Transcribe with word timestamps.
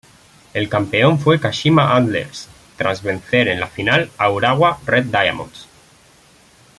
El 0.55 0.67
campeón 0.67 1.19
fue 1.19 1.39
Kashima 1.39 1.95
Antlers, 1.95 2.49
tras 2.75 3.03
vencer 3.03 3.47
en 3.49 3.59
la 3.59 3.67
final 3.67 4.09
a 4.17 4.31
Urawa 4.31 4.79
Red 4.83 5.03
Diamonds. 5.11 5.67